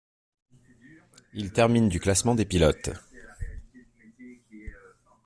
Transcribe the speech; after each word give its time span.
Il 1.33 1.53
termine 1.53 1.87
du 1.87 1.99
classement 1.99 2.33
des 2.33 2.45
pilotes. 2.45 2.89